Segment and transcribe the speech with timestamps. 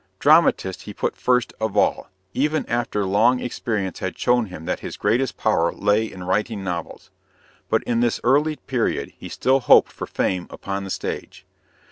[0.17, 4.97] "Dramatist" he put first of all, even after long experience had shown him that his
[4.97, 7.11] greatest power lay in writing novels.
[7.69, 11.45] But in this early period he still hoped for fame upon the stage.